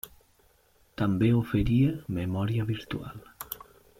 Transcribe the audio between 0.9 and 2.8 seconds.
També oferia memòria